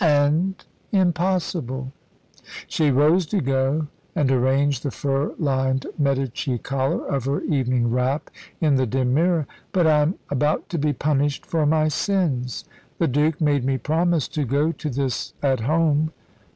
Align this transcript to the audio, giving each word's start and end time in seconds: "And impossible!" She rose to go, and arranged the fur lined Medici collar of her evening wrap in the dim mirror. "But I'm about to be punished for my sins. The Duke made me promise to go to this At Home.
"And 0.00 0.54
impossible!" 0.90 1.92
She 2.66 2.90
rose 2.90 3.26
to 3.26 3.40
go, 3.40 3.86
and 4.12 4.28
arranged 4.28 4.82
the 4.82 4.90
fur 4.90 5.36
lined 5.38 5.86
Medici 5.96 6.58
collar 6.58 7.06
of 7.06 7.26
her 7.26 7.42
evening 7.42 7.92
wrap 7.92 8.28
in 8.60 8.74
the 8.74 8.86
dim 8.88 9.14
mirror. 9.14 9.46
"But 9.70 9.86
I'm 9.86 10.16
about 10.30 10.68
to 10.70 10.78
be 10.78 10.92
punished 10.92 11.46
for 11.46 11.64
my 11.64 11.86
sins. 11.86 12.64
The 12.98 13.06
Duke 13.06 13.40
made 13.40 13.64
me 13.64 13.78
promise 13.78 14.26
to 14.26 14.44
go 14.44 14.72
to 14.72 14.90
this 14.90 15.32
At 15.44 15.60
Home. 15.60 16.10